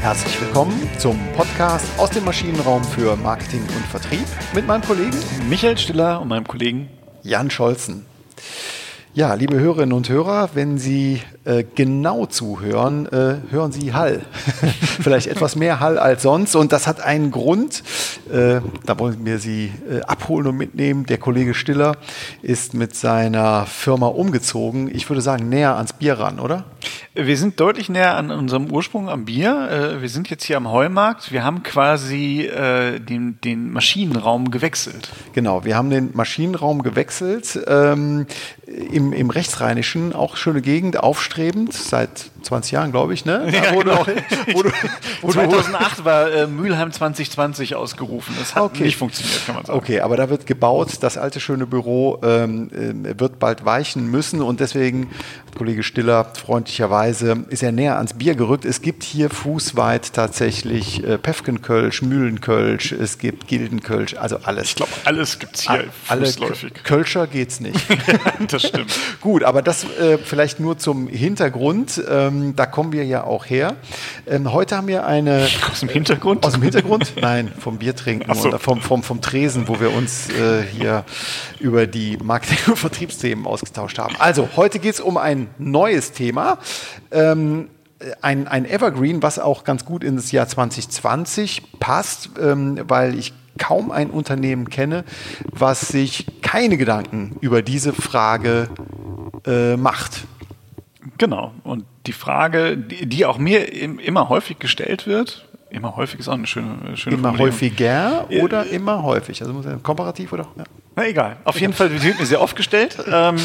[0.00, 5.16] Herzlich willkommen zum Podcast aus dem Maschinenraum für Marketing und Vertrieb mit meinem Kollegen
[5.50, 6.88] Michael Stiller und meinem Kollegen
[7.22, 8.06] Jan Scholzen.
[9.12, 14.22] Ja, liebe Hörerinnen und Hörer, wenn Sie äh, genau zuhören, äh, hören Sie Hall.
[15.02, 16.54] Vielleicht etwas mehr Hall als sonst.
[16.54, 17.82] Und das hat einen Grund.
[18.32, 21.06] Äh, da wollen wir Sie äh, abholen und mitnehmen.
[21.06, 21.96] Der Kollege Stiller
[22.40, 24.88] ist mit seiner Firma umgezogen.
[24.94, 26.64] Ich würde sagen, näher ans Bier ran, oder?
[27.14, 29.68] Wir sind deutlich näher an unserem Ursprung am Bier.
[29.70, 31.32] Äh, wir sind jetzt hier am Heumarkt.
[31.32, 35.10] Wir haben quasi äh, den, den Maschinenraum gewechselt.
[35.32, 37.58] Genau, wir haben den Maschinenraum gewechselt.
[37.66, 38.26] Ähm,
[38.66, 43.48] im, im Rechtsrheinischen, auch schöne Gegend, aufstrebend, seit 20 Jahren, glaube ich, ne?
[43.60, 44.04] Ja, wo genau.
[44.04, 44.14] du,
[44.54, 44.70] wo du,
[45.22, 48.34] wo 2008 war äh, Mülheim 2020 ausgerufen.
[48.38, 48.84] Das hat okay.
[48.84, 49.78] nicht funktioniert, kann man sagen.
[49.78, 50.98] Okay, aber da wird gebaut.
[51.00, 55.10] Das alte schöne Büro ähm, äh, wird bald weichen müssen und deswegen,
[55.56, 58.64] Kollege Stiller, freundlicherweise ist er näher ans Bier gerückt.
[58.64, 64.68] Es gibt hier fußweit tatsächlich äh, Pefkenkölsch, Mühlenkölsch, es gibt Gildenkölsch, also alles.
[64.68, 66.72] Ich glaube, alles gibt es hier alle fußläufig.
[66.84, 67.78] Kölscher geht's nicht.
[68.48, 68.92] das stimmt.
[69.20, 72.02] Gut, aber das äh, vielleicht nur zum Hintergrund.
[72.08, 73.76] Ähm, ähm, da kommen wir ja auch her.
[74.26, 75.48] Ähm, heute haben wir eine.
[75.70, 76.44] Aus dem Hintergrund?
[76.44, 77.12] Aus dem Hintergrund?
[77.20, 78.50] Nein, vom Bier trinken so.
[78.50, 81.04] und vom, vom, vom Tresen, wo wir uns äh, hier
[81.58, 84.14] über die Marketing- und Vertriebsthemen ausgetauscht haben.
[84.18, 86.58] Also, heute geht es um ein neues Thema.
[87.10, 87.68] Ähm,
[88.22, 93.90] ein, ein Evergreen, was auch ganz gut ins Jahr 2020 passt, ähm, weil ich kaum
[93.90, 95.04] ein Unternehmen kenne,
[95.52, 98.68] was sich keine Gedanken über diese Frage
[99.46, 100.26] äh, macht.
[101.18, 101.52] Genau.
[101.64, 106.34] Und die Frage, die, die auch mir immer häufig gestellt wird, immer häufig ist auch
[106.34, 109.40] eine schöne, schöne Immer häufiger oder äh, immer häufig?
[109.40, 110.46] Also muss ja komparativ oder?
[110.56, 110.64] Ja.
[110.96, 111.36] Na egal.
[111.44, 111.60] Auf egal.
[111.62, 112.98] jeden Fall wird mir sehr oft gestellt.
[113.12, 113.36] Ähm,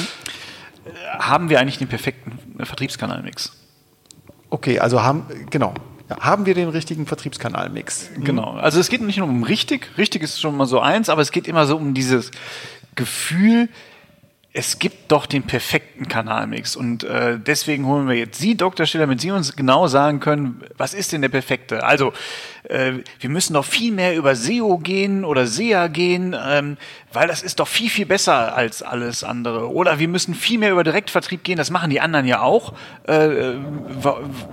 [1.17, 3.53] haben wir eigentlich den perfekten Vertriebskanalmix?
[4.52, 5.73] Okay, also haben, genau.
[6.09, 8.11] Ja, haben wir den richtigen Vertriebskanalmix?
[8.20, 8.52] Genau.
[8.52, 9.98] Also es geht nicht nur um richtig.
[9.98, 12.30] Richtig ist schon mal so eins, aber es geht immer so um dieses
[12.94, 13.70] Gefühl,
[14.58, 16.77] es gibt doch den perfekten Kanalmix.
[16.77, 18.86] Und äh, deswegen holen wir jetzt Sie, Dr.
[18.86, 21.83] Stiller, damit Sie uns genau sagen können, was ist denn der perfekte?
[21.83, 22.14] Also,
[22.64, 26.77] äh, wir müssen doch viel mehr über SEO gehen oder SEA gehen, ähm,
[27.11, 29.70] weil das ist doch viel, viel besser als alles andere.
[29.73, 32.73] Oder wir müssen viel mehr über Direktvertrieb gehen, das machen die anderen ja auch.
[33.10, 33.55] Äh,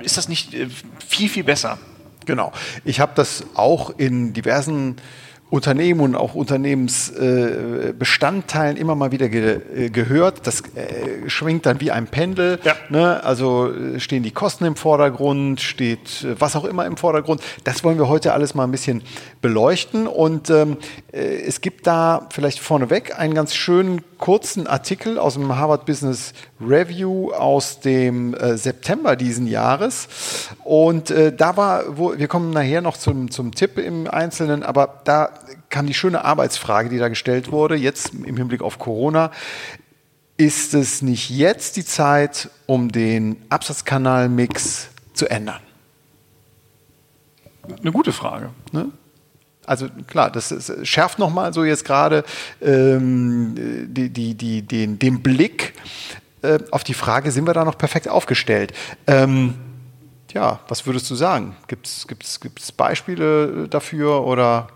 [0.00, 0.66] ist das nicht äh,
[1.06, 1.78] viel, viel besser?
[2.26, 2.52] Genau.
[2.84, 4.96] Ich habe das auch in diversen
[5.52, 10.46] Unternehmen und auch Unternehmensbestandteilen äh, immer mal wieder ge äh, gehört.
[10.46, 12.58] Das äh, schwingt dann wie ein Pendel.
[12.64, 12.74] Ja.
[12.88, 13.22] Ne?
[13.22, 17.42] Also äh, stehen die Kosten im Vordergrund, steht äh, was auch immer im Vordergrund.
[17.64, 19.02] Das wollen wir heute alles mal ein bisschen
[19.42, 20.06] beleuchten.
[20.06, 20.78] Und ähm,
[21.12, 26.32] äh, es gibt da vielleicht vorneweg einen ganz schönen kurzen Artikel aus dem Harvard Business
[26.60, 30.06] Review aus dem äh, September diesen Jahres.
[30.62, 35.00] Und äh, da war, wo, wir kommen nachher noch zum, zum Tipp im Einzelnen, aber
[35.02, 35.30] da
[35.70, 39.32] kam die schöne Arbeitsfrage, die da gestellt wurde, jetzt im Hinblick auf Corona.
[40.36, 45.60] Ist es nicht jetzt die Zeit, um den Absatzkanalmix zu ändern?
[47.80, 48.50] Eine gute Frage.
[48.70, 48.92] Ne?
[49.72, 52.24] Also klar, das, das schärft nochmal so jetzt gerade
[52.60, 53.54] ähm,
[53.88, 55.72] die, die, die, den, den Blick
[56.42, 58.74] äh, auf die Frage, sind wir da noch perfekt aufgestellt?
[59.06, 59.54] Ähm,
[60.34, 61.56] ja, was würdest du sagen?
[61.68, 64.68] Gibt es Beispiele dafür oder?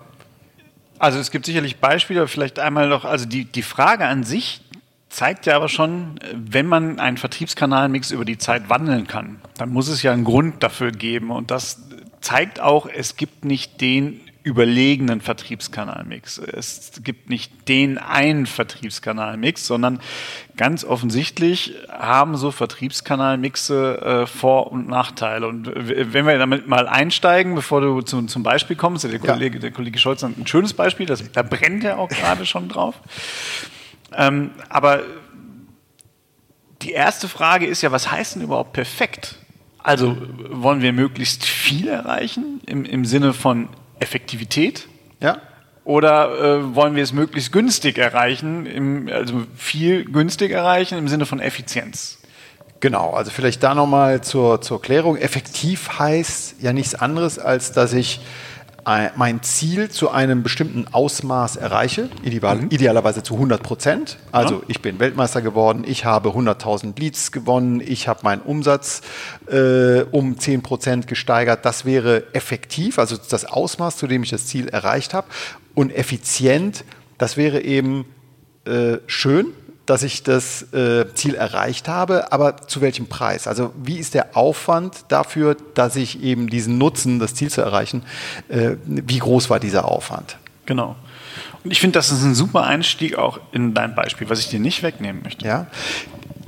[0.98, 4.62] Also es gibt sicherlich Beispiele, vielleicht einmal noch, also die, die Frage an sich
[5.10, 9.88] zeigt ja aber schon, wenn man einen Vertriebskanalmix über die Zeit wandeln kann, dann muss
[9.88, 11.82] es ja einen Grund dafür geben und das
[12.22, 16.38] zeigt auch, es gibt nicht den überlegenen Vertriebskanalmix.
[16.38, 19.98] Es gibt nicht den einen Vertriebskanalmix, sondern
[20.56, 25.48] ganz offensichtlich haben so Vertriebskanalmixe äh, Vor- und Nachteile.
[25.48, 29.62] Und wenn wir damit mal einsteigen, bevor du zu, zum Beispiel kommst, der Kollege, ja.
[29.62, 32.94] der Kollege Scholz hat ein schönes Beispiel, das, da brennt er auch gerade schon drauf.
[34.14, 35.02] Ähm, aber
[36.82, 39.40] die erste Frage ist ja, was heißt denn überhaupt perfekt?
[39.82, 40.16] Also
[40.50, 43.68] wollen wir möglichst viel erreichen im, im Sinne von
[44.00, 44.88] Effektivität?
[45.20, 45.38] Ja.
[45.84, 51.26] Oder äh, wollen wir es möglichst günstig erreichen, im, also viel günstig erreichen im Sinne
[51.26, 52.18] von Effizienz?
[52.80, 55.16] Genau, also vielleicht da nochmal zur, zur Klärung.
[55.16, 58.20] Effektiv heißt ja nichts anderes, als dass ich
[59.16, 62.68] mein Ziel zu einem bestimmten Ausmaß erreiche, ideal, mhm.
[62.70, 64.16] idealerweise zu 100 Prozent.
[64.30, 64.62] Also ja.
[64.68, 69.02] ich bin Weltmeister geworden, ich habe 100.000 Leads gewonnen, ich habe meinen Umsatz
[69.48, 71.64] äh, um 10 Prozent gesteigert.
[71.64, 75.26] Das wäre effektiv, also das Ausmaß, zu dem ich das Ziel erreicht habe.
[75.74, 76.84] Und effizient,
[77.18, 78.04] das wäre eben
[78.66, 79.46] äh, schön,
[79.86, 83.46] dass ich das äh, Ziel erreicht habe, aber zu welchem Preis?
[83.46, 88.02] Also wie ist der Aufwand dafür, dass ich eben diesen Nutzen, das Ziel zu erreichen,
[88.48, 90.38] äh, wie groß war dieser Aufwand?
[90.66, 90.96] Genau.
[91.64, 94.60] Und ich finde, das ist ein super Einstieg auch in dein Beispiel, was ich dir
[94.60, 95.46] nicht wegnehmen möchte.
[95.46, 95.66] Ja.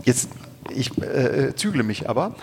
[0.04, 0.30] Jetzt
[0.70, 2.34] ich äh, zügle mich aber,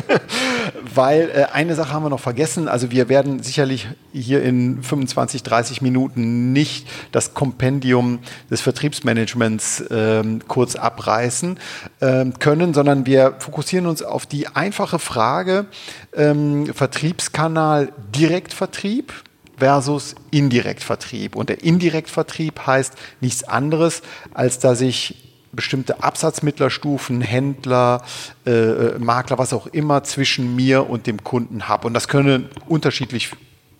[0.94, 2.68] weil äh, eine Sache haben wir noch vergessen.
[2.68, 8.20] Also wir werden sicherlich hier in 25, 30 Minuten nicht das Kompendium
[8.50, 11.58] des Vertriebsmanagements äh, kurz abreißen
[12.00, 15.66] ähm, können, sondern wir fokussieren uns auf die einfache Frage
[16.14, 19.12] ähm, Vertriebskanal Direktvertrieb
[19.56, 21.36] versus Indirektvertrieb.
[21.36, 24.02] Und der Indirektvertrieb heißt nichts anderes,
[24.34, 28.02] als dass ich bestimmte Absatzmittlerstufen, Händler,
[28.46, 31.86] äh, äh, Makler, was auch immer zwischen mir und dem Kunden habe.
[31.86, 33.30] Und das können unterschiedlich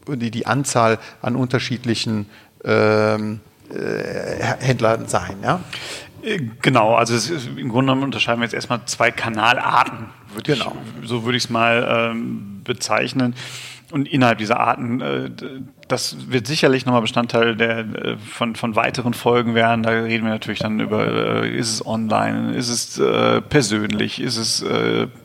[0.09, 2.27] die, die Anzahl an unterschiedlichen
[2.65, 3.41] ähm,
[3.71, 5.37] äh, Händlern sein.
[5.43, 5.61] Ja?
[6.23, 10.77] Äh, genau, also ist, im Grunde genommen unterscheiden wir jetzt erstmal zwei Kanalarten, würd genau.
[11.01, 13.35] ich, so würde ich es mal ähm, bezeichnen.
[13.91, 15.31] Und innerhalb dieser Arten, äh,
[15.93, 19.83] das wird sicherlich nochmal Bestandteil der, äh, von, von weiteren Folgen werden.
[19.83, 23.01] Da reden wir natürlich dann über, äh, ist es online, ist es
[23.49, 24.65] persönlich, ist es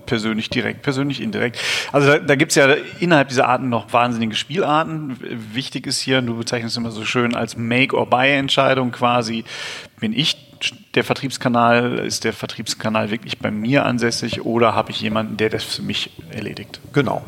[0.06, 1.60] persönlich direkt, persönlich indirekt.
[1.92, 2.68] Also da, da gibt es ja
[3.00, 5.18] innerhalb dieser Arten noch wahnsinnige Spielarten.
[5.54, 9.44] Wichtig ist hier, du bezeichnest es immer so schön als Make-or-Buy-Entscheidung quasi.
[10.00, 10.36] Bin ich
[10.96, 15.64] der Vertriebskanal, ist der Vertriebskanal wirklich bei mir ansässig oder habe ich jemanden, der das
[15.64, 16.80] für mich erledigt?
[16.94, 17.24] Genau.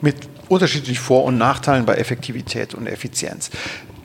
[0.00, 0.16] Mit
[0.48, 3.50] unterschiedlichen Vor- und Nachteilen bei Effektivität und Effizienz.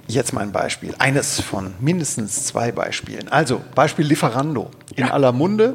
[0.07, 0.93] Jetzt mal ein Beispiel.
[0.99, 3.29] Eines von mindestens zwei Beispielen.
[3.29, 4.69] Also Beispiel Lieferando.
[4.95, 5.11] In ja.
[5.11, 5.73] aller Munde.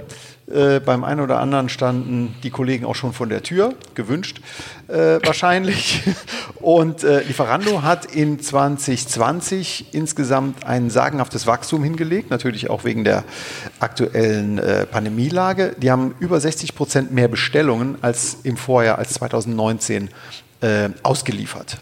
[0.50, 4.41] Äh, beim einen oder anderen standen die Kollegen auch schon von der Tür, gewünscht
[4.88, 6.03] äh, wahrscheinlich.
[6.61, 13.25] Und äh, Lieferando hat in 2020 insgesamt ein sagenhaftes Wachstum hingelegt, natürlich auch wegen der
[13.79, 15.75] aktuellen äh, Pandemielage.
[15.76, 20.09] Die haben über 60 Prozent mehr Bestellungen als im Vorjahr, als 2019
[20.60, 21.78] äh, ausgeliefert.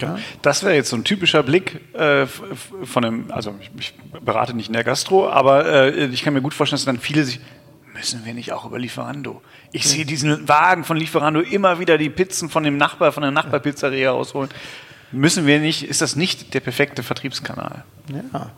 [0.00, 0.18] Ja.
[0.42, 4.66] Das wäre jetzt so ein typischer Blick äh, von einem, also ich, ich, berate nicht
[4.66, 7.40] in der Gastro, aber äh, ich kann mir gut vorstellen, dass dann viele sich,
[7.94, 9.40] müssen wir nicht auch über Lieferando?
[9.72, 9.88] Ich mhm.
[9.88, 14.10] sehe diesen Wagen von Lieferando immer wieder die Pizzen von dem Nachbar, von der Nachbarpizzeria
[14.10, 14.50] ausholen.
[15.12, 17.84] Müssen wir nicht, ist das nicht der perfekte Vertriebskanal?
[18.08, 18.50] Ja.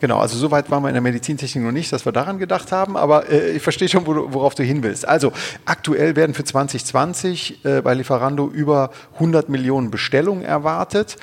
[0.00, 2.70] Genau, also so weit waren wir in der Medizintechnik noch nicht, dass wir daran gedacht
[2.70, 5.06] haben, aber äh, ich verstehe schon, worauf du hin willst.
[5.06, 5.32] Also
[5.64, 11.16] aktuell werden für 2020 äh, bei Lieferando über 100 Millionen Bestellungen erwartet.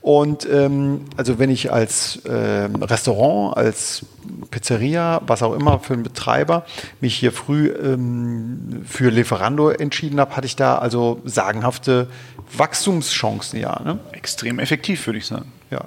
[0.00, 4.06] Und ähm, also wenn ich als äh, Restaurant, als
[4.50, 6.64] Pizzeria, was auch immer für einen Betreiber,
[7.00, 12.08] mich hier früh ähm, für Lieferando entschieden habe, hatte ich da also sagenhafte
[12.56, 13.80] Wachstumschancen, ja.
[13.84, 13.98] Ne?
[14.12, 15.52] Extrem effektiv, würde ich sagen.
[15.70, 15.82] Ja.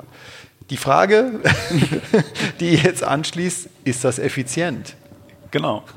[0.72, 1.42] Die Frage,
[2.60, 4.96] die jetzt anschließt, ist das effizient?
[5.52, 5.84] Genau.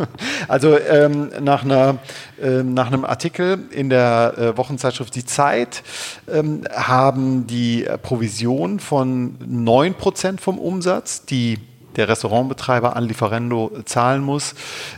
[0.47, 1.99] Also ähm, nach, einer,
[2.41, 5.82] äh, nach einem Artikel in der äh, Wochenzeitschrift Die Zeit
[6.32, 11.59] ähm, haben die Provision von 9% vom Umsatz, die
[11.97, 14.55] der Restaurantbetreiber an Lieferando zahlen muss,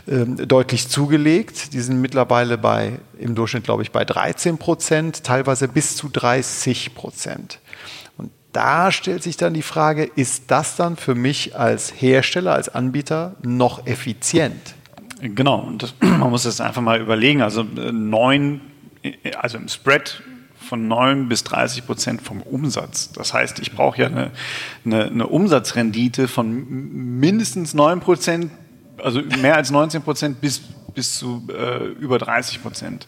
[0.07, 1.73] ähm, deutlich zugelegt.
[1.73, 6.93] Die sind mittlerweile bei, im Durchschnitt, glaube ich, bei 13 Prozent, teilweise bis zu 30
[6.93, 7.59] Prozent
[8.53, 13.35] da stellt sich dann die Frage, ist das dann für mich als Hersteller, als Anbieter
[13.41, 14.75] noch effizient?
[15.21, 17.41] Genau, und das, man muss das einfach mal überlegen.
[17.41, 18.61] Also äh, neun,
[19.39, 20.21] also im Spread
[20.71, 23.11] von 9 bis 30 Prozent vom Umsatz.
[23.11, 24.31] Das heißt, ich brauche ja eine,
[24.85, 26.65] eine, eine, Umsatzrendite von
[27.19, 28.51] mindestens 9 Prozent,
[29.03, 30.61] also mehr als 19 Prozent bis,
[30.93, 33.07] bis zu äh, über 30 Prozent.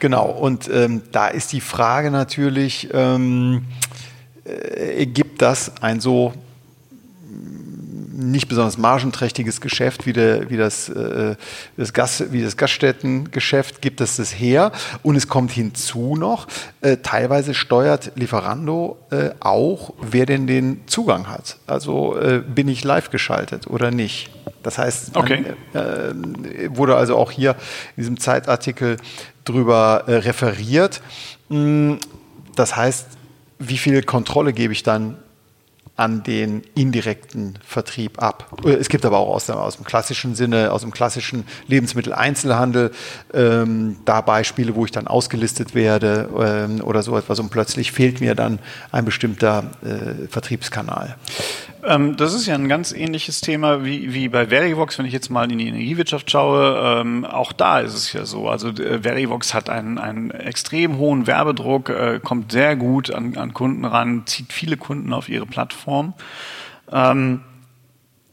[0.00, 3.64] Genau, und ähm, da ist die Frage natürlich, ähm,
[4.48, 6.32] äh, gibt das ein so
[8.18, 11.36] nicht besonders margenträchtiges Geschäft wie, der, wie, das, äh,
[11.76, 14.72] das Gas, wie das Gaststättengeschäft gibt es das her.
[15.04, 16.48] Und es kommt hinzu noch,
[16.80, 21.58] äh, teilweise steuert Lieferando äh, auch, wer denn den Zugang hat.
[21.68, 24.30] Also äh, bin ich live geschaltet oder nicht.
[24.64, 25.54] Das heißt, okay.
[25.72, 27.52] man, äh, wurde also auch hier
[27.96, 28.96] in diesem Zeitartikel
[29.44, 31.00] drüber referiert.
[31.48, 31.94] Mm,
[32.56, 33.17] das heißt,
[33.58, 35.16] wie viel Kontrolle gebe ich dann
[35.98, 38.56] an den indirekten Vertrieb ab.
[38.64, 42.92] Es gibt aber auch aus, dem, aus dem klassischen Sinne, aus dem klassischen Lebensmitteleinzelhandel,
[43.34, 48.20] ähm, da Beispiele, wo ich dann ausgelistet werde ähm, oder so etwas und plötzlich fehlt
[48.20, 48.60] mir dann
[48.92, 51.16] ein bestimmter äh, Vertriebskanal.
[51.88, 55.30] Ähm, das ist ja ein ganz ähnliches Thema wie, wie bei Verivox, wenn ich jetzt
[55.30, 57.00] mal in die Energiewirtschaft schaue.
[57.00, 58.50] Ähm, auch da ist es ja so.
[58.50, 63.54] Also äh, Verivox hat einen, einen extrem hohen Werbedruck, äh, kommt sehr gut an, an
[63.54, 66.12] Kunden ran, zieht viele Kunden auf ihre Plattform.
[66.92, 67.40] Ähm,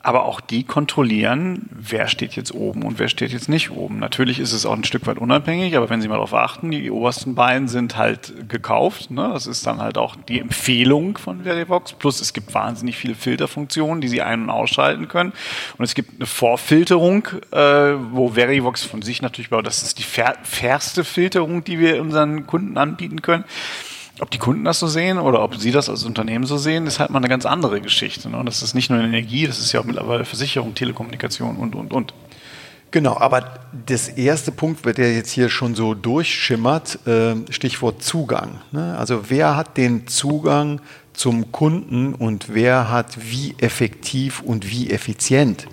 [0.05, 3.97] aber auch die kontrollieren, wer steht jetzt oben und wer steht jetzt nicht oben.
[3.97, 6.91] Natürlich ist es auch ein Stück weit unabhängig, aber wenn Sie mal darauf achten, die
[6.91, 9.09] obersten beiden sind halt gekauft.
[9.09, 9.31] Ne?
[9.33, 11.93] Das ist dann halt auch die Empfehlung von Verivox.
[11.93, 15.33] Plus es gibt wahnsinnig viele Filterfunktionen, die Sie ein- und ausschalten können.
[15.79, 17.57] Und es gibt eine Vorfilterung, äh,
[18.11, 19.65] wo Verivox von sich natürlich baut.
[19.65, 23.43] Das ist die fair fairste Filterung, die wir unseren Kunden anbieten können.
[24.19, 26.99] Ob die Kunden das so sehen oder ob sie das als Unternehmen so sehen, ist
[26.99, 28.29] halt mal eine ganz andere Geschichte.
[28.29, 28.41] Ne?
[28.45, 32.13] Das ist nicht nur Energie, das ist ja auch mittlerweile Versicherung, Telekommunikation und, und, und.
[32.91, 38.61] Genau, aber das erste Punkt, der jetzt hier schon so durchschimmert, äh, Stichwort Zugang.
[38.71, 38.97] Ne?
[38.97, 40.79] Also wer hat den Zugang
[41.11, 45.67] zum Kunden und wer hat wie effektiv und wie effizient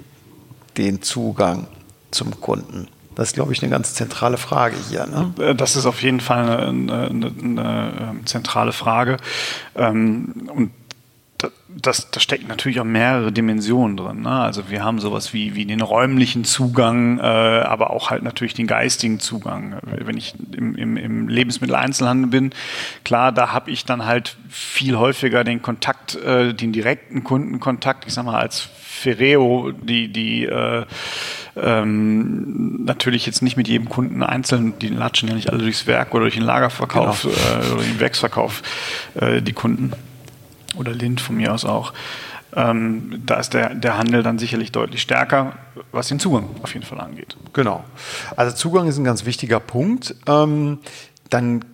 [0.76, 1.68] den Zugang
[2.10, 2.88] zum Kunden?
[3.14, 5.06] Das ist, glaube ich, eine ganz zentrale Frage hier.
[5.06, 5.32] Ne?
[5.38, 9.16] Äh, das ist auf jeden Fall eine, eine, eine, ähm, zentrale Frage.
[9.76, 10.70] Ähm, und
[11.68, 14.22] das, da stecken natürlich auch mehrere Dimensionen drin.
[14.22, 14.30] Ne?
[14.30, 18.66] Also wir haben sowas wie, wie den räumlichen Zugang, äh, aber auch halt natürlich den
[18.66, 19.76] geistigen Zugang.
[19.82, 22.50] Wenn ich im, im, im Lebensmitteleinzelhandel bin,
[23.04, 28.14] klar, da habe ich dann halt viel häufiger den Kontakt, äh, den direkten Kundenkontakt, ich
[28.14, 30.84] sag mal als Ferreo, die, die äh,
[31.56, 36.14] ähm, natürlich jetzt nicht mit jedem Kunden einzeln, die latschen ja nicht alle durchs Werk
[36.14, 37.34] oder durch den Lagerverkauf genau.
[37.34, 38.62] äh, oder den Werksverkauf,
[39.14, 39.92] äh, die Kunden.
[40.74, 41.92] Oder Lind von mir aus auch.
[42.54, 45.54] Ähm, da ist der, der Handel dann sicherlich deutlich stärker,
[45.90, 47.36] was den Zugang auf jeden Fall angeht.
[47.52, 47.84] Genau.
[48.36, 50.14] Also Zugang ist ein ganz wichtiger Punkt.
[50.26, 50.78] Ähm,
[51.30, 51.64] dann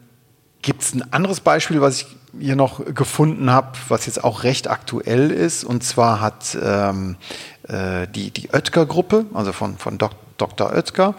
[0.62, 2.06] gibt es ein anderes Beispiel, was ich
[2.38, 5.64] hier noch gefunden habe, was jetzt auch recht aktuell ist.
[5.64, 7.16] Und zwar hat ähm,
[7.57, 10.72] äh, die, die Oetker-Gruppe, also von, von Dok Dr.
[10.72, 11.14] Oetker,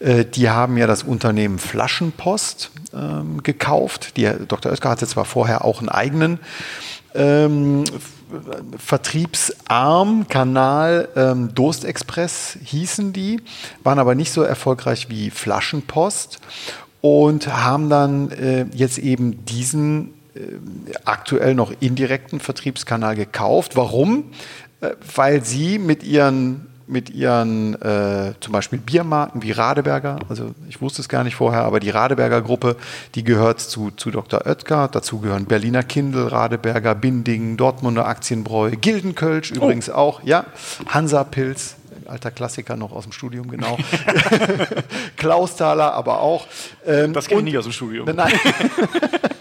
[0.00, 4.16] äh, die haben ja das Unternehmen Flaschenpost ähm, gekauft.
[4.16, 4.72] Die, Dr.
[4.72, 6.40] Oetker hatte zwar vorher auch einen eigenen
[7.14, 7.84] ähm,
[8.78, 13.40] Vertriebsarm, Kanal, ähm, Durstexpress hießen die,
[13.84, 16.40] waren aber nicht so erfolgreich wie Flaschenpost
[17.00, 20.40] und haben dann äh, jetzt eben diesen äh,
[21.04, 23.76] aktuell noch indirekten Vertriebskanal gekauft.
[23.76, 24.32] Warum?
[25.14, 31.00] Weil sie mit ihren mit ihren äh, zum Beispiel Biermarken wie Radeberger, also ich wusste
[31.02, 32.76] es gar nicht vorher, aber die Radeberger Gruppe,
[33.14, 34.46] die gehört zu, zu Dr.
[34.46, 39.56] Oetker, dazu gehören Berliner Kindl, Radeberger, Binding, Dortmunder Aktienbräu, Gildenkölsch oh.
[39.56, 40.44] übrigens auch, ja,
[40.86, 41.76] Hansa Pilz,
[42.06, 43.78] alter Klassiker noch aus dem Studium, genau.
[45.16, 46.46] Klausthaler aber auch.
[46.86, 48.08] Ähm, das kenne ich nicht aus dem Studium.
[48.14, 48.32] Nein.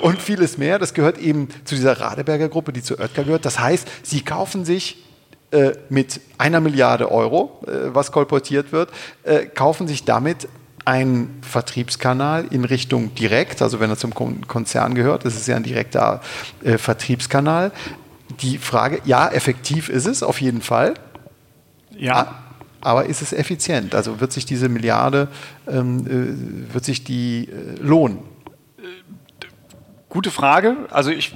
[0.00, 0.78] und vieles mehr.
[0.78, 3.44] Das gehört eben zu dieser Radeberger Gruppe, die zu Oetker gehört.
[3.44, 5.04] Das heißt, sie kaufen sich
[5.50, 8.90] äh, mit einer Milliarde Euro, äh, was kolportiert wird,
[9.24, 10.48] äh, kaufen sich damit
[10.84, 15.62] einen Vertriebskanal in Richtung direkt, also wenn er zum Konzern gehört, das ist ja ein
[15.62, 16.20] direkter
[16.64, 17.72] äh, Vertriebskanal.
[18.40, 20.94] Die Frage, ja, effektiv ist es auf jeden Fall.
[21.96, 22.42] Ja.
[22.80, 23.94] Aber ist es effizient?
[23.94, 25.28] Also wird sich diese Milliarde,
[25.68, 28.20] ähm, wird sich die äh, lohnen?
[30.10, 30.76] Gute Frage.
[30.90, 31.32] Also ich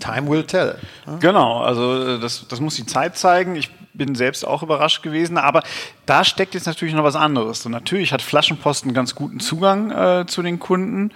[0.00, 0.76] Time will tell.
[1.20, 3.56] Genau, also äh, das, das muss die Zeit zeigen.
[3.56, 5.62] Ich bin selbst auch überrascht gewesen, aber
[6.04, 7.64] da steckt jetzt natürlich noch was anderes.
[7.64, 11.12] Und natürlich hat Flaschenpost einen ganz guten Zugang äh, zu den Kunden.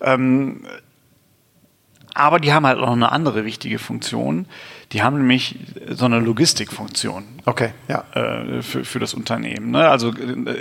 [0.00, 0.64] Ähm,
[2.14, 4.46] aber die haben halt auch noch eine andere wichtige Funktion.
[4.92, 5.56] Die haben nämlich
[5.90, 7.24] so eine Logistikfunktion.
[7.46, 8.04] Okay, ja.
[8.14, 9.72] Äh, für, für das Unternehmen.
[9.72, 9.88] Ne?
[9.88, 10.12] Also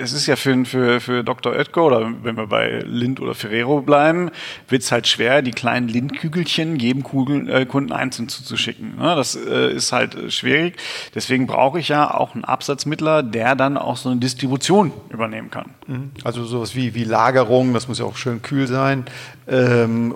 [0.01, 1.53] es ist ja für, für, für Dr.
[1.53, 4.31] Oetker oder wenn wir bei Lind oder Ferrero bleiben,
[4.67, 8.95] wird es halt schwer, die kleinen Lindkügelchen jedem Kugeln, äh, Kunden einzeln zuzuschicken.
[8.97, 9.15] Ne?
[9.15, 10.77] Das äh, ist halt schwierig.
[11.13, 15.69] Deswegen brauche ich ja auch einen Absatzmittler, der dann auch so eine Distribution übernehmen kann.
[15.87, 16.11] Mhm.
[16.23, 19.05] Also sowas wie, wie Lagerung, das muss ja auch schön kühl sein,
[19.47, 20.15] ähm,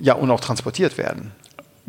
[0.00, 1.32] ja, und auch transportiert werden.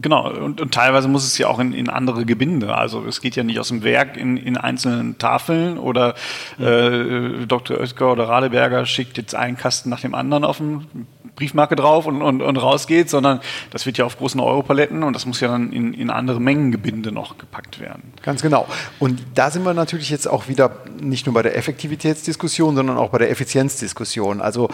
[0.02, 2.76] Genau, und, und, teilweise muss es ja auch in, in, andere Gebinde.
[2.76, 6.16] Also es geht ja nicht aus dem Werk in, in einzelnen Tafeln oder
[6.60, 7.78] äh, Dr.
[7.78, 10.88] Oetker oder Radeberger schickt jetzt einen Kasten nach dem anderen auf dem
[11.36, 15.14] Briefmarke drauf und, und, und raus geht, sondern das wird ja auf großen Europaletten und
[15.14, 18.14] das muss ja dann in, in andere Mengengebinde noch gepackt werden.
[18.22, 18.68] Ganz genau.
[19.00, 23.10] Und da sind wir natürlich jetzt auch wieder nicht nur bei der Effektivitätsdiskussion, sondern auch
[23.10, 24.42] bei der Effizienzdiskussion.
[24.42, 24.70] Also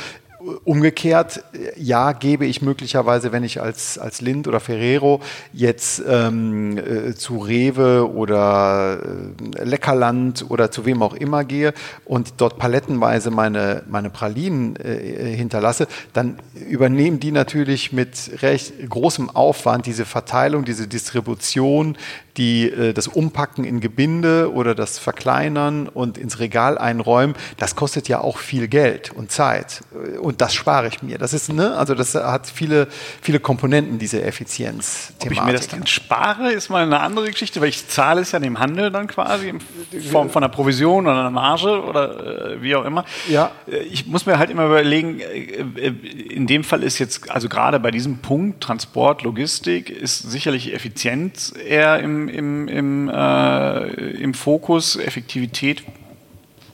[0.63, 1.43] Umgekehrt,
[1.75, 5.19] ja, gebe ich möglicherweise, wenn ich als, als Lind oder Ferrero
[5.51, 11.73] jetzt ähm, äh, zu Rewe oder äh, Leckerland oder zu wem auch immer gehe
[12.05, 16.37] und dort palettenweise meine, meine Pralinen äh, hinterlasse, dann
[16.69, 21.97] übernehmen die natürlich mit recht großem Aufwand diese Verteilung, diese Distribution
[22.37, 28.07] die äh, das Umpacken in Gebinde oder das Verkleinern und ins Regal einräumen, das kostet
[28.07, 29.81] ja auch viel Geld und Zeit.
[30.21, 31.17] Und das spare ich mir.
[31.17, 32.87] Das ist, ne, also das hat viele,
[33.21, 35.13] viele Komponenten, diese Effizienz.
[35.21, 38.31] Ob ich mir das dann spare, ist mal eine andere Geschichte, weil ich zahle es
[38.31, 42.61] ja dem Handel dann quasi in Form von einer Provision oder einer Marge oder äh,
[42.61, 43.05] wie auch immer.
[43.27, 43.51] Ja.
[43.67, 45.87] Äh, ich muss mir halt immer überlegen, äh,
[46.29, 51.53] in dem Fall ist jetzt, also gerade bei diesem Punkt, Transport, Logistik, ist sicherlich Effizienz
[51.67, 55.83] eher im, im, im, äh, im Fokus, Effektivität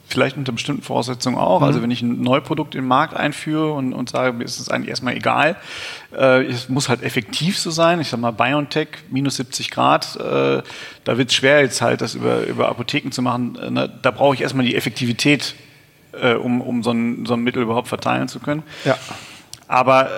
[0.06, 1.60] vielleicht unter bestimmten Voraussetzungen auch.
[1.60, 1.74] Also mhm.
[1.74, 4.68] Also wenn ich ein Neuprodukt in den Markt einführe und, und sage, mir ist es
[4.68, 5.56] eigentlich erstmal egal,
[6.16, 8.00] äh, es muss halt effektiv so sein.
[8.00, 10.62] Ich sag mal, BioNTech, minus 70 Grad, äh,
[11.02, 13.58] da wird es schwer jetzt halt, das über, über Apotheken zu machen.
[13.70, 13.92] Ne?
[14.02, 15.56] Da brauche ich erstmal die Effektivität,
[16.12, 18.62] äh, um, um so, ein, so ein Mittel überhaupt verteilen zu können.
[18.84, 18.96] Ja.
[19.66, 20.08] Aber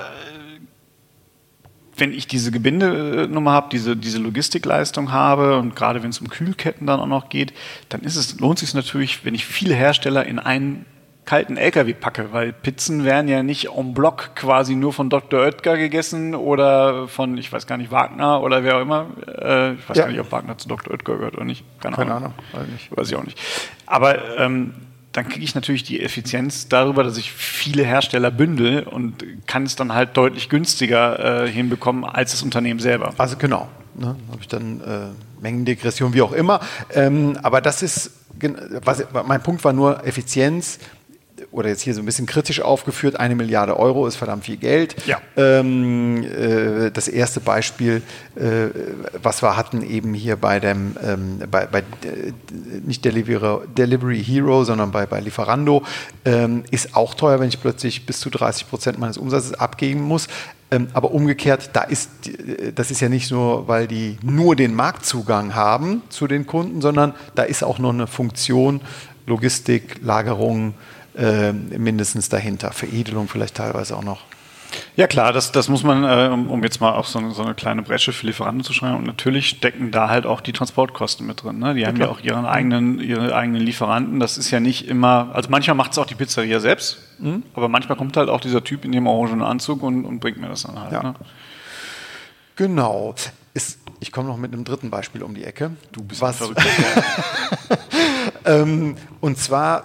[1.97, 6.87] wenn ich diese Gebindenummer habe, diese, diese Logistikleistung habe und gerade wenn es um Kühlketten
[6.87, 7.53] dann auch noch geht,
[7.89, 10.85] dann ist es, lohnt sich natürlich, wenn ich viele Hersteller in einen
[11.25, 15.41] kalten LKW packe, weil Pizzen werden ja nicht en bloc quasi nur von Dr.
[15.41, 19.07] Oetker gegessen oder von, ich weiß gar nicht, Wagner oder wer auch immer.
[19.27, 20.05] Äh, ich weiß ja.
[20.05, 20.93] gar nicht, ob Wagner zu Dr.
[20.93, 21.65] Oetker gehört oder nicht.
[21.81, 22.35] Keine, Keine Ahnung.
[22.53, 22.69] Ahnung.
[22.91, 23.39] Weiß ich auch nicht.
[23.87, 24.75] Aber ähm,
[25.17, 29.75] dann kriege ich natürlich die Effizienz darüber, dass ich viele Hersteller bündel und kann es
[29.75, 33.15] dann halt deutlich günstiger äh, hinbekommen als das Unternehmen selber.
[33.17, 36.61] Also genau, ne, habe ich dann äh, Mengendegression, wie auch immer.
[36.93, 38.11] Ähm, aber das ist,
[38.85, 40.79] was, mein Punkt war nur Effizienz
[41.51, 44.97] oder jetzt hier so ein bisschen kritisch aufgeführt, eine Milliarde Euro ist verdammt viel Geld.
[45.07, 45.21] Ja.
[45.37, 48.03] Ähm, äh, das erste Beispiel,
[48.37, 48.69] äh,
[49.23, 52.33] was wir hatten eben hier bei dem, ähm, bei, bei äh,
[52.85, 55.83] nicht Delivery, Delivery Hero, sondern bei, bei Lieferando,
[56.25, 60.29] ähm, ist auch teuer, wenn ich plötzlich bis zu 30 Prozent meines Umsatzes abgeben muss.
[60.71, 62.11] Ähm, aber umgekehrt, da ist,
[62.75, 67.15] das ist ja nicht nur, weil die nur den Marktzugang haben zu den Kunden, sondern
[67.37, 68.81] da ist auch noch eine Funktion,
[69.27, 70.75] Logistik, Lagerung,
[71.17, 72.73] äh, mindestens dahinter.
[72.73, 74.21] Veredelung vielleicht teilweise auch noch.
[74.97, 77.83] Ja klar, das, das muss man, äh, um, jetzt mal auch so, so, eine kleine
[77.83, 81.59] Bresche für Lieferanten zu schreiben, und natürlich stecken da halt auch die Transportkosten mit drin.
[81.59, 81.75] Ne?
[81.75, 82.09] Die ja, haben klar.
[82.09, 84.21] ja auch ihren eigenen, ihre eigenen Lieferanten.
[84.21, 87.43] Das ist ja nicht immer, also manchmal macht es auch die Pizzeria selbst, mhm.
[87.55, 90.49] aber manchmal kommt halt auch dieser Typ in dem orangenen Anzug und, und bringt mir
[90.49, 90.93] das dann halt.
[90.93, 91.03] Ja.
[91.03, 91.15] Ne?
[92.57, 93.15] Genau.
[93.55, 95.73] Ist, ich komme noch mit einem dritten Beispiel um die Ecke.
[95.93, 96.63] Du bist Was, verrückt.
[98.45, 99.85] ähm, und zwar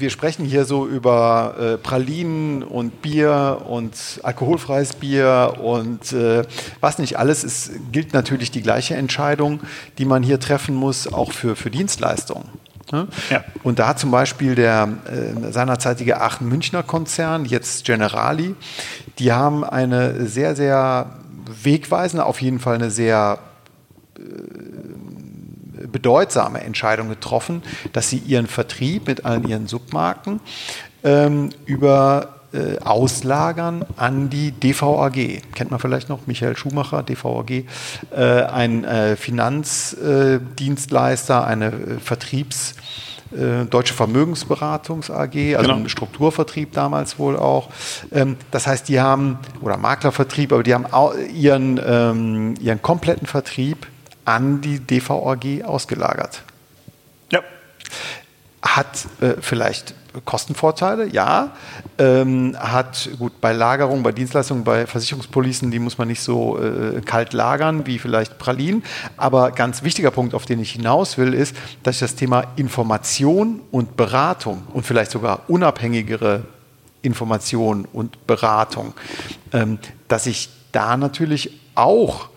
[0.00, 6.42] wir sprechen hier so über äh, Pralinen und Bier und alkoholfreies Bier und äh,
[6.80, 7.44] was nicht alles.
[7.44, 9.60] Es gilt natürlich die gleiche Entscheidung,
[9.98, 12.48] die man hier treffen muss, auch für, für Dienstleistungen.
[12.92, 13.06] Ne?
[13.30, 13.44] Ja.
[13.62, 18.54] Und da hat zum Beispiel der äh, seinerzeitige Aachen-Münchner Konzern, jetzt Generali,
[19.18, 21.10] die haben eine sehr, sehr
[21.62, 23.38] wegweisende, auf jeden Fall eine sehr
[24.16, 24.20] äh,
[25.90, 30.40] bedeutsame Entscheidung getroffen, dass sie ihren Vertrieb mit allen ihren Submarken
[31.04, 35.42] ähm, über äh, auslagern an die DVAG.
[35.54, 37.64] Kennt man vielleicht noch, Michael Schumacher, DVAG, äh,
[38.44, 42.74] ein äh, Finanzdienstleister, eine äh, Vertriebs-
[43.30, 45.74] äh, Deutsche Vermögensberatungs AG, also genau.
[45.74, 47.68] ein Strukturvertrieb damals wohl auch.
[48.10, 50.86] Ähm, das heißt, die haben, oder Maklervertrieb, aber die haben
[51.34, 53.86] ihren, ähm, ihren kompletten Vertrieb
[54.28, 56.42] an die DVAG ausgelagert.
[57.32, 57.40] Ja.
[58.60, 59.94] Hat äh, vielleicht
[60.26, 61.52] Kostenvorteile, ja.
[61.96, 67.00] Ähm, hat gut bei Lagerung, bei Dienstleistungen, bei Versicherungspolicen, die muss man nicht so äh,
[67.00, 68.82] kalt lagern wie vielleicht Pralinen.
[69.16, 73.62] Aber ganz wichtiger Punkt, auf den ich hinaus will, ist, dass ich das Thema Information
[73.70, 76.44] und Beratung und vielleicht sogar unabhängigere
[77.00, 78.92] Information und Beratung,
[79.54, 82.28] ähm, dass ich da natürlich auch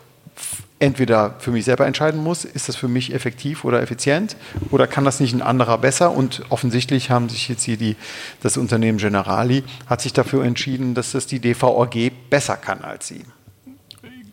[0.81, 4.35] entweder für mich selber entscheiden muss, ist das für mich effektiv oder effizient
[4.71, 6.11] oder kann das nicht ein anderer besser?
[6.11, 7.95] Und offensichtlich haben sich jetzt hier die,
[8.41, 13.23] das Unternehmen Generali hat sich dafür entschieden, dass das die DVOG besser kann als sie.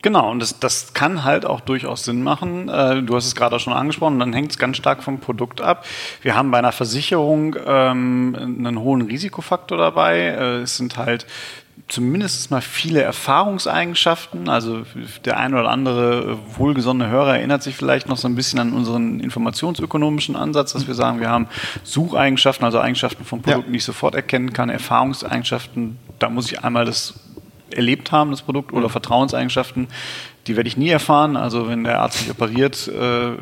[0.01, 2.69] Genau, und das, das kann halt auch durchaus Sinn machen.
[2.69, 5.85] Äh, du hast es gerade schon angesprochen, dann hängt es ganz stark vom Produkt ab.
[6.23, 10.19] Wir haben bei einer Versicherung ähm, einen hohen Risikofaktor dabei.
[10.21, 11.27] Äh, es sind halt
[11.87, 14.49] zumindest mal viele Erfahrungseigenschaften.
[14.49, 14.83] Also
[15.25, 19.21] der ein oder andere wohlgesonnene Hörer erinnert sich vielleicht noch so ein bisschen an unseren
[19.21, 21.47] informationsökonomischen Ansatz, dass wir sagen, wir haben
[21.85, 23.73] Sucheigenschaften, also Eigenschaften von Produkten, ja.
[23.73, 27.15] die ich sofort erkennen kann, Erfahrungseigenschaften, da muss ich einmal das
[27.71, 29.89] erlebt haben, das Produkt, oder Vertrauenseigenschaften,
[30.47, 31.37] die werde ich nie erfahren.
[31.37, 33.33] Also wenn der Arzt mich operiert, äh,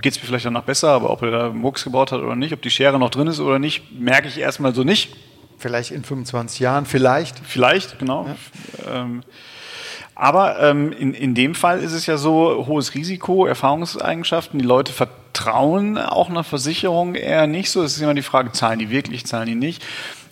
[0.00, 2.52] geht es mir vielleicht danach besser, aber ob er da Murks gebaut hat oder nicht,
[2.52, 5.14] ob die Schere noch drin ist oder nicht, merke ich erstmal so nicht.
[5.58, 7.38] Vielleicht in 25 Jahren, vielleicht.
[7.38, 8.26] Vielleicht, genau.
[8.86, 9.02] Ja.
[9.02, 9.22] Ähm,
[10.14, 14.92] Aber ähm, in, in dem Fall ist es ja so, hohes Risiko, Erfahrungseigenschaften, die Leute
[14.92, 17.82] vertrauen auch einer Versicherung eher nicht so.
[17.82, 19.82] Es ist immer die Frage, zahlen die wirklich, zahlen die nicht.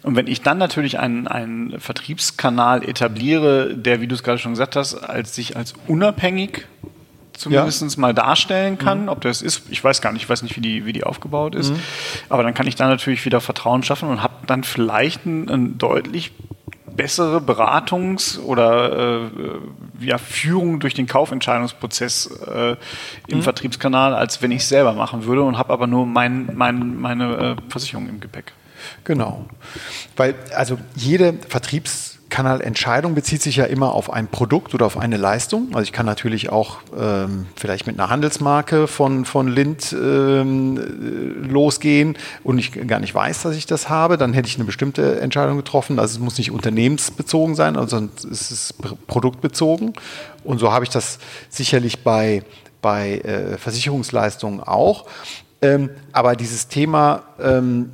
[0.02, 4.52] Und wenn ich dann natürlich einen, einen Vertriebskanal etabliere, der, wie du es gerade schon
[4.52, 6.66] gesagt hast, als sich als unabhängig
[7.32, 8.00] zumindest ja.
[8.00, 9.08] mal darstellen kann, mhm.
[9.08, 11.54] ob das ist, ich weiß gar nicht, ich weiß nicht, wie die, wie die aufgebaut
[11.54, 11.80] ist, mhm.
[12.28, 15.78] aber dann kann ich da natürlich wieder Vertrauen schaffen und habe dann vielleicht ein, ein
[15.78, 16.32] deutlich
[16.96, 19.30] bessere Beratungs- oder äh,
[20.00, 22.76] ja, Führung durch den Kaufentscheidungsprozess äh,
[23.28, 23.42] im mhm.
[23.42, 27.56] Vertriebskanal, als wenn ich es selber machen würde und habe aber nur mein, mein, meine
[27.58, 28.52] äh, Versicherung im Gepäck.
[29.04, 29.46] Genau.
[30.16, 35.18] Weil also jede Vertriebs- Kanalentscheidung bezieht sich ja immer auf ein Produkt oder auf eine
[35.18, 35.68] Leistung.
[35.74, 42.16] Also ich kann natürlich auch ähm, vielleicht mit einer Handelsmarke von, von Lind ähm, losgehen
[42.42, 44.16] und ich gar nicht weiß, dass ich das habe.
[44.16, 45.98] Dann hätte ich eine bestimmte Entscheidung getroffen.
[45.98, 49.92] Also es muss nicht unternehmensbezogen sein, also es ist produktbezogen.
[50.42, 51.18] Und so habe ich das
[51.50, 52.44] sicherlich bei,
[52.80, 55.04] bei äh, Versicherungsleistungen auch.
[55.60, 57.92] Ähm, aber dieses Thema, ähm,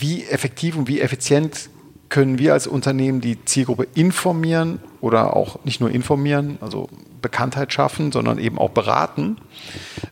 [0.00, 1.70] wie effektiv und wie effizient
[2.10, 6.88] können wir als Unternehmen die Zielgruppe informieren oder auch nicht nur informieren, also
[7.22, 9.38] Bekanntheit schaffen, sondern eben auch beraten,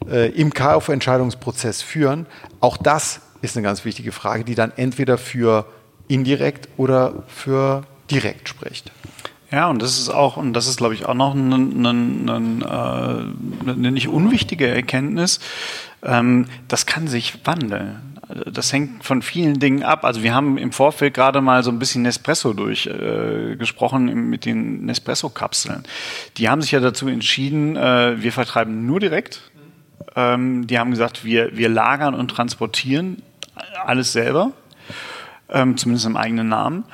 [0.09, 2.27] äh, im Kaufentscheidungsprozess führen.
[2.61, 5.67] Auch das ist eine ganz wichtige Frage, die dann entweder für
[6.07, 8.93] indirekt oder für direkt spricht.
[9.51, 13.35] Ja, und das ist auch, und das ist, glaube ich, auch noch eine, eine, eine,
[13.67, 15.41] eine nicht unwichtige Erkenntnis.
[16.03, 20.05] Ähm, das kann sich wandeln das hängt von vielen Dingen ab.
[20.05, 24.85] Also wir haben im Vorfeld gerade mal so ein bisschen Nespresso durchgesprochen äh, mit den
[24.85, 25.85] Nespresso-Kapseln.
[26.37, 29.51] Die haben sich ja dazu entschieden, äh, wir vertreiben nur direkt.
[30.15, 33.23] Ähm, die haben gesagt, wir, wir lagern und transportieren
[33.85, 34.53] alles selber,
[35.49, 36.85] ähm, zumindest im eigenen Namen.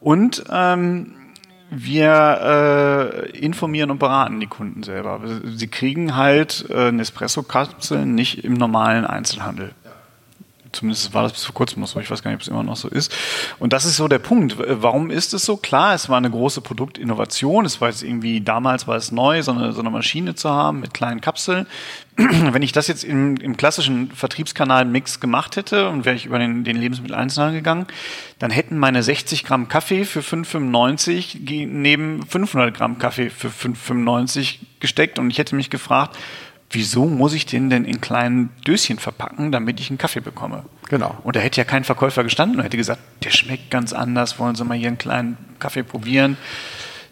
[0.00, 1.14] Und ähm,
[1.70, 5.20] wir äh, informieren und beraten die Kunden selber.
[5.44, 9.72] Sie kriegen halt äh, Nespresso-Kapseln nicht im normalen Einzelhandel.
[10.78, 11.98] Zumindest war das bis vor kurzem noch so.
[11.98, 13.12] Ich weiß gar nicht, ob es immer noch so ist.
[13.58, 14.56] Und das ist so der Punkt.
[14.58, 15.56] Warum ist es so?
[15.56, 17.64] Klar, es war eine große Produktinnovation.
[17.64, 20.78] Es war jetzt irgendwie, damals war es neu, so eine, so eine Maschine zu haben
[20.78, 21.66] mit kleinen Kapseln.
[22.16, 26.62] Wenn ich das jetzt im, im klassischen Vertriebskanal-Mix gemacht hätte und wäre ich über den,
[26.62, 27.86] den Lebensmitteleinzelhandel gegangen,
[28.38, 35.18] dann hätten meine 60 Gramm Kaffee für 5,95 neben 500 Gramm Kaffee für 5,95 gesteckt
[35.18, 36.16] und ich hätte mich gefragt,
[36.70, 40.64] wieso muss ich den denn in kleinen Döschen verpacken, damit ich einen Kaffee bekomme?
[40.88, 41.16] Genau.
[41.24, 44.54] Und da hätte ja kein Verkäufer gestanden und hätte gesagt, der schmeckt ganz anders, wollen
[44.54, 46.36] Sie mal hier einen kleinen Kaffee probieren?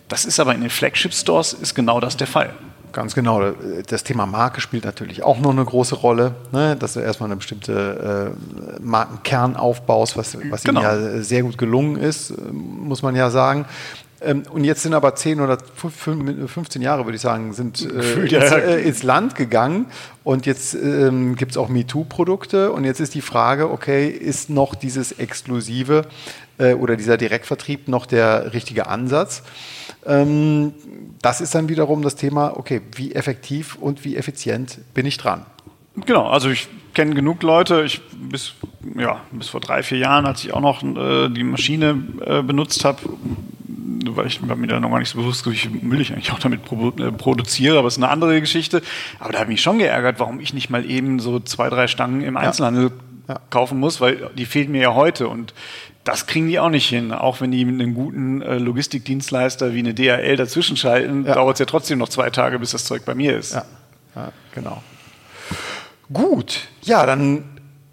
[0.09, 2.55] Das ist aber in den Flagship-Stores ist genau das der Fall.
[2.93, 3.53] Ganz genau.
[3.89, 6.77] Das Thema Marke spielt natürlich auch noch eine große Rolle, ne?
[6.77, 10.81] dass du erstmal eine bestimmte äh, Markenkern aufbaust, was, was genau.
[10.81, 13.67] ihnen ja sehr gut gelungen ist, muss man ja sagen.
[14.21, 18.33] Ähm, und jetzt sind aber 10 oder 15 Jahre, würde ich sagen, sind äh, ins,
[18.53, 19.87] äh, ins, Land gegangen.
[20.25, 22.73] Und jetzt ähm, gibt es auch MeToo-Produkte.
[22.73, 26.07] Und jetzt ist die Frage, okay, ist noch dieses Exklusive
[26.59, 29.43] äh, oder dieser Direktvertrieb noch der richtige Ansatz?
[30.07, 30.73] Ähm,
[31.21, 35.45] das ist dann wiederum das Thema, okay, wie effektiv und wie effizient bin ich dran?
[36.05, 37.83] Genau, also ich kenne genug Leute.
[37.85, 38.55] Ich bis
[38.99, 42.85] ja bis vor drei vier Jahren, als ich auch noch äh, die Maschine äh, benutzt
[42.85, 42.99] habe,
[44.15, 46.31] weil ich war mir da noch gar nicht so bewusst, wie viel Müll ich eigentlich
[46.33, 48.83] auch damit äh, produziere, aber es ist eine andere Geschichte.
[49.19, 51.89] Aber da habe ich mich schon geärgert, warum ich nicht mal eben so zwei, drei
[51.89, 52.93] Stangen im Einzelhandel
[53.29, 53.35] ja.
[53.35, 53.41] Ja.
[53.51, 55.55] kaufen muss, weil die fehlen mir ja heute und
[56.05, 57.13] das kriegen die auch nicht hin.
[57.13, 61.35] Auch wenn die mit einem guten äh, Logistikdienstleister wie eine DHL dazwischen schalten, ja.
[61.35, 63.55] dauert es ja trotzdem noch zwei Tage, bis das Zeug bei mir ist.
[63.55, 63.65] Ja,
[64.15, 64.83] ja genau.
[66.13, 67.45] Gut, ja, dann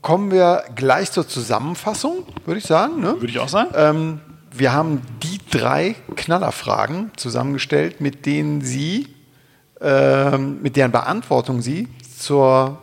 [0.04, 2.99] kommen wir gleich zur Zusammenfassung, würde ich sagen.
[2.99, 3.15] Ne?
[3.19, 3.71] Würde ich auch sagen.
[3.76, 4.19] Ähm,
[4.56, 9.08] wir haben die drei Knallerfragen zusammengestellt, mit denen Sie,
[9.82, 11.88] äh, mit deren Beantwortung Sie
[12.18, 12.78] zur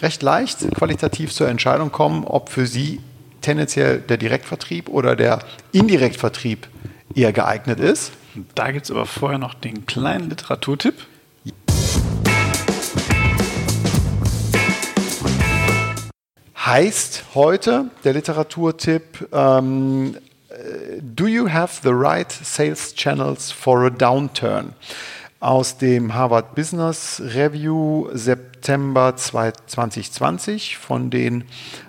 [0.00, 3.00] recht leicht qualitativ zur Entscheidung kommen, ob für Sie
[3.42, 5.40] tendenziell der Direktvertrieb oder der
[5.72, 6.66] Indirektvertrieb
[7.14, 8.12] eher geeignet ist.
[8.54, 10.94] Da gibt es aber vorher noch den kleinen Literaturtipp.
[16.64, 20.16] Heißt heute der Literaturtipp ähm,
[21.00, 24.74] Do you have the right sales channels for a downturn?
[25.38, 31.44] Aus dem Harvard Business Review September 2020 von den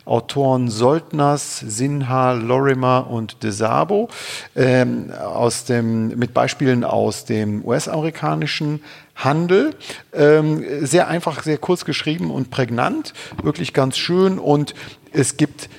[0.05, 4.09] Autoren Soldners, Sinha, Lorimer und DeSabo
[4.55, 8.81] ähm, aus dem, mit Beispielen aus dem US-amerikanischen
[9.15, 9.75] Handel.
[10.13, 14.75] Ähm, sehr einfach, sehr kurz geschrieben und prägnant, wirklich ganz schön und
[15.13, 15.69] es gibt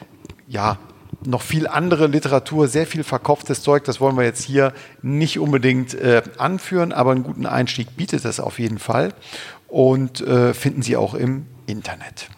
[0.49, 0.79] ja
[1.25, 3.85] noch viel andere Literatur, sehr viel verkopftes Zeug.
[3.85, 8.41] Das wollen wir jetzt hier nicht unbedingt äh, anführen, aber einen guten Einstieg bietet es
[8.41, 9.13] auf jeden Fall
[9.67, 12.29] und äh, finden Sie auch im Internet.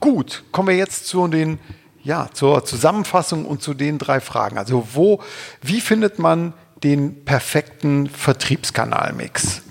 [0.00, 1.58] Gut, kommen wir jetzt zu den
[2.06, 4.58] ja, zur Zusammenfassung und zu den drei Fragen.
[4.58, 5.20] Also wo,
[5.60, 6.52] wie findet man
[6.84, 9.62] den perfekten Vertriebskanalmix?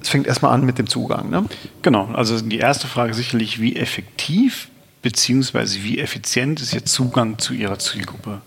[0.00, 1.28] Es fängt erstmal an mit dem Zugang.
[1.28, 1.44] Ne?
[1.82, 4.68] Genau, also die erste Frage sicherlich, wie effektiv
[5.04, 5.82] bzw.
[5.82, 8.40] wie effizient ist Ihr Zugang zu Ihrer Zielgruppe?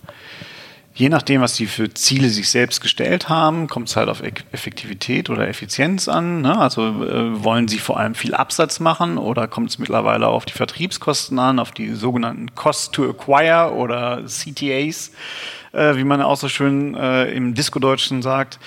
[0.97, 5.29] Je nachdem, was Sie für Ziele sich selbst gestellt haben, kommt es halt auf Effektivität
[5.29, 6.41] oder Effizienz an.
[6.41, 6.57] Ne?
[6.57, 10.53] Also äh, wollen Sie vor allem viel Absatz machen oder kommt es mittlerweile auf die
[10.53, 15.11] Vertriebskosten an, auf die sogenannten Cost to Acquire oder CTAs,
[15.77, 18.59] äh, wie man auch so schön äh, im Disco-Deutschen sagt.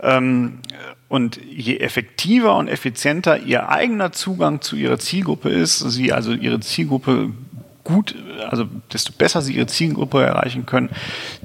[0.00, 0.60] Ähm,
[1.08, 6.60] und je effektiver und effizienter Ihr eigener Zugang zu Ihrer Zielgruppe ist, Sie also Ihre
[6.60, 7.32] Zielgruppe
[7.84, 8.14] gut,
[8.48, 10.90] also desto besser sie ihre Zielgruppe erreichen können,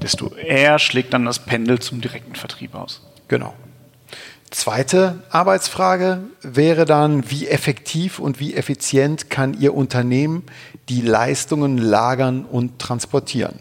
[0.00, 3.02] desto eher schlägt dann das Pendel zum direkten Vertrieb aus.
[3.26, 3.54] Genau.
[4.50, 10.44] Zweite Arbeitsfrage wäre dann, wie effektiv und wie effizient kann Ihr Unternehmen
[10.88, 13.58] die Leistungen lagern und transportieren?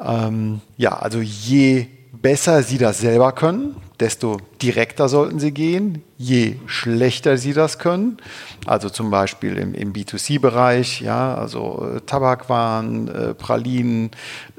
[0.00, 6.02] Ähm, ja, also je besser Sie das selber können, desto direkter sollten Sie gehen.
[6.16, 8.16] Je schlechter Sie das können,
[8.66, 14.10] also zum Beispiel im, im B2C-Bereich, ja, also äh, Tabakwaren, äh, Pralinen,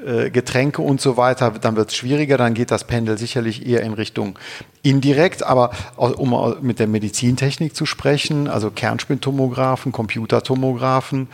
[0.04, 3.82] äh, Getränke und so weiter, dann wird es schwieriger, dann geht das Pendel sicherlich eher
[3.82, 4.38] in Richtung
[4.84, 11.28] indirekt, aber um mit der Medizintechnik zu sprechen, also Kernspintomographen, Computertomographen,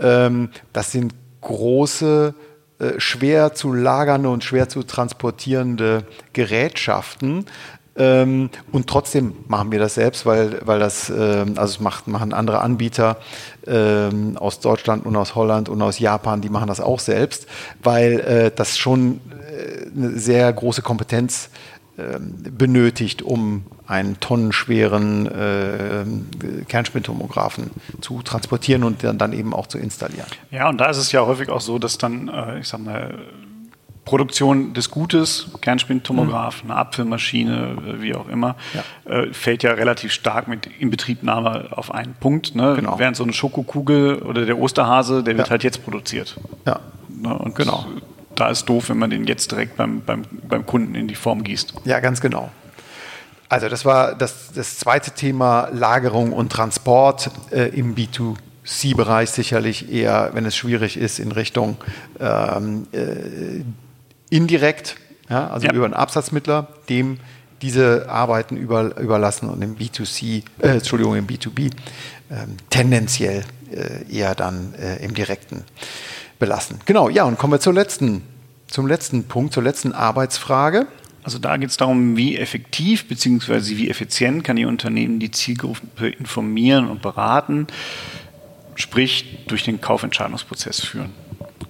[0.00, 2.53] ähm, das sind große äh,
[2.98, 7.46] schwer zu lagernde und schwer zu transportierende Gerätschaften.
[7.96, 12.32] Ähm, und trotzdem machen wir das selbst, weil, weil das, ähm, also es macht, machen
[12.32, 13.18] andere Anbieter
[13.66, 17.46] ähm, aus Deutschland und aus Holland und aus Japan, die machen das auch selbst,
[17.82, 21.50] weil äh, das schon äh, eine sehr große Kompetenz
[21.96, 26.04] ähm, benötigt, um einen tonnenschweren äh,
[26.68, 27.70] Kernspintomographen
[28.00, 30.26] zu transportieren und dann, dann, eben auch zu installieren.
[30.50, 33.18] Ja, und da ist es ja häufig auch so, dass dann, äh, ich sag mal,
[34.06, 36.70] Produktion des Gutes, Kernspintomograph, mhm.
[36.70, 39.12] eine Abfüllmaschine, äh, wie auch immer, ja.
[39.12, 42.54] äh, fällt ja relativ stark mit Inbetriebnahme auf einen Punkt.
[42.54, 42.74] Ne?
[42.76, 42.98] Genau.
[42.98, 45.50] Während so eine Schokokugel oder der Osterhase, der wird ja.
[45.50, 46.38] halt jetzt produziert.
[46.66, 46.80] Ja.
[47.08, 47.36] Ne?
[47.36, 47.86] Und genau
[48.34, 51.44] da ist doof, wenn man den jetzt direkt beim, beim, beim Kunden in die Form
[51.44, 51.74] gießt.
[51.84, 52.50] Ja, ganz genau.
[53.48, 60.30] Also das war das, das zweite Thema Lagerung und Transport äh, im B2C-Bereich sicherlich eher,
[60.32, 61.76] wenn es schwierig ist, in Richtung
[62.18, 63.62] ähm, äh,
[64.30, 64.96] indirekt,
[65.28, 65.72] ja, also ja.
[65.72, 67.18] über einen Absatzmittler, dem
[67.62, 71.70] diese Arbeiten über, überlassen und im B2C, äh, Entschuldigung, im B2B
[72.30, 75.64] ähm, tendenziell äh, eher dann äh, im direkten
[76.38, 76.80] belassen.
[76.84, 78.22] Genau, ja, und kommen wir zur letzten,
[78.66, 80.86] zum letzten Punkt, zur letzten Arbeitsfrage.
[81.24, 83.78] Also da geht es darum, wie effektiv bzw.
[83.78, 87.66] wie effizient kann Ihr Unternehmen die Zielgruppe informieren und beraten,
[88.74, 91.12] sprich durch den Kaufentscheidungsprozess führen.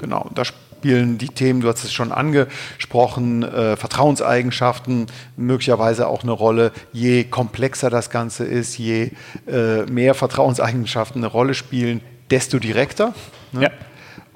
[0.00, 6.32] Genau, da spielen die Themen, du hast es schon angesprochen, äh, Vertrauenseigenschaften möglicherweise auch eine
[6.32, 6.72] Rolle.
[6.92, 9.12] Je komplexer das Ganze ist, je
[9.46, 13.14] äh, mehr Vertrauenseigenschaften eine Rolle spielen, desto direkter.
[13.52, 13.62] Ne?
[13.62, 13.70] Ja.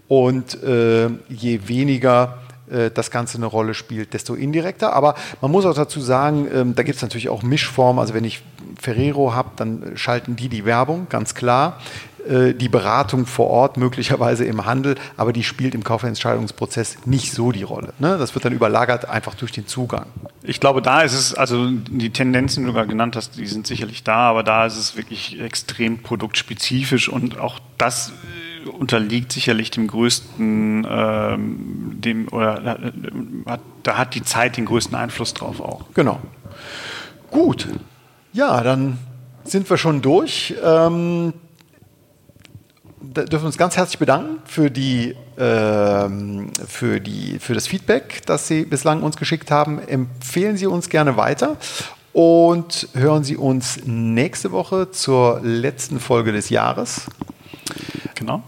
[0.07, 2.39] Und äh, je weniger
[2.95, 4.93] das Ganze eine Rolle spielt, desto indirekter.
[4.93, 8.01] Aber man muss auch dazu sagen, ähm, da gibt es natürlich auch Mischformen.
[8.01, 8.43] Also wenn ich
[8.81, 11.79] Ferrero habe, dann schalten die die Werbung, ganz klar.
[12.29, 17.53] Äh, die Beratung vor Ort, möglicherweise im Handel, aber die spielt im Kaufentscheidungsprozess nicht so
[17.53, 17.95] die Rolle.
[17.99, 18.19] Ne?
[18.19, 20.07] Das wird dann überlagert einfach durch den Zugang.
[20.43, 23.67] Ich glaube, da ist es, also die Tendenzen, die du gerade genannt hast, die sind
[23.67, 28.13] sicherlich da, aber da ist es wirklich extrem produktspezifisch und auch das
[28.69, 32.79] unterliegt sicherlich dem größten, ähm, dem, oder
[33.47, 35.85] hat, da hat die Zeit den größten Einfluss drauf auch.
[35.95, 36.21] Genau.
[37.31, 37.69] Gut.
[38.33, 38.99] Ja, dann
[39.45, 40.55] sind wir schon durch.
[40.63, 41.33] Ähm,
[43.01, 48.49] dürfen wir uns ganz herzlich bedanken für, die, ähm, für, die, für das Feedback, das
[48.49, 49.79] Sie bislang uns geschickt haben.
[49.79, 51.57] Empfehlen Sie uns gerne weiter
[52.13, 57.07] und hören Sie uns nächste Woche zur letzten Folge des Jahres.
[58.15, 58.43] Genau.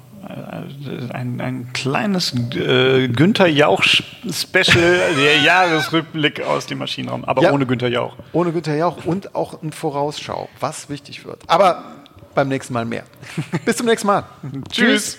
[1.13, 7.89] Ein, ein kleines äh, Günther Jauch-Special, der Jahresrückblick aus dem Maschinenraum, aber ja, ohne Günther
[7.89, 8.17] Jauch.
[8.33, 11.43] Ohne Günther Jauch und auch ein Vorausschau, was wichtig wird.
[11.47, 11.85] Aber
[12.35, 13.05] beim nächsten Mal mehr.
[13.65, 14.25] Bis zum nächsten Mal.
[14.71, 15.19] Tschüss.